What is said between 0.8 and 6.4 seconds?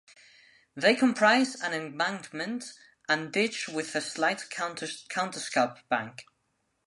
comprise an embankment and ditch with a slight counter-scarp bank.